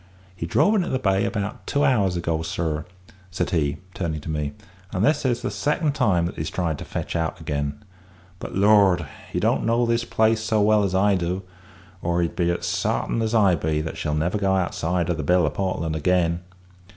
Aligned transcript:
He 0.35 0.47
drove 0.47 0.73
into 0.73 0.89
the 0.89 0.97
bay 0.97 1.25
about 1.25 1.67
two 1.67 1.83
hours 1.85 2.17
ago, 2.17 2.41
sir," 2.41 2.85
said 3.29 3.51
he, 3.51 3.77
turning 3.93 4.19
to 4.21 4.31
me, 4.31 4.53
"and 4.91 5.05
this 5.05 5.23
is 5.25 5.43
the 5.43 5.51
second 5.51 5.91
time 5.93 6.25
that 6.25 6.37
he's 6.37 6.49
tried 6.49 6.79
to 6.79 6.85
fetch 6.85 7.15
out 7.15 7.39
again; 7.39 7.83
but, 8.39 8.55
Lord! 8.55 9.05
he 9.31 9.39
don't 9.39 9.63
know 9.63 9.85
this 9.85 10.03
place 10.03 10.41
so 10.41 10.59
well 10.59 10.83
as 10.83 10.95
I 10.95 11.13
do, 11.13 11.43
or 12.01 12.23
he'd 12.23 12.35
be 12.35 12.49
as 12.49 12.65
sartain 12.65 13.21
as 13.21 13.35
I 13.35 13.53
be 13.53 13.79
that 13.81 13.95
she'll 13.95 14.15
never 14.15 14.39
go 14.39 14.55
outside 14.55 15.07
o' 15.07 15.13
the 15.13 15.21
Bill 15.21 15.45
o' 15.45 15.51
Portland 15.51 15.95
again. 15.95 16.39